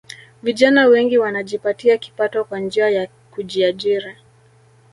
[0.43, 4.15] Vijana wengi wanajipatia kipato kwa njia ya kujiajiri